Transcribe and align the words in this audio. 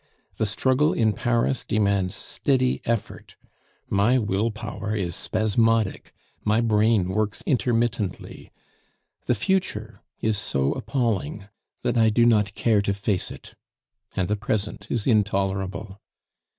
The 0.37 0.47
struggle 0.47 0.93
in 0.93 1.13
Paris 1.13 1.63
demands 1.63 2.15
steady 2.15 2.81
effort; 2.85 3.35
my 3.87 4.17
will 4.17 4.49
power 4.49 4.95
is 4.95 5.15
spasmodic, 5.15 6.11
my 6.43 6.59
brain 6.59 7.09
works 7.09 7.43
intermittently. 7.45 8.51
The 9.27 9.35
future 9.35 10.01
is 10.19 10.39
so 10.39 10.73
appalling 10.73 11.49
that 11.83 11.99
I 11.99 12.09
do 12.09 12.25
not 12.25 12.55
care 12.55 12.81
to 12.81 12.95
face 12.95 13.29
it, 13.29 13.53
and 14.15 14.27
the 14.27 14.35
present 14.35 14.89
is 14.89 15.05
intolerable. 15.05 16.01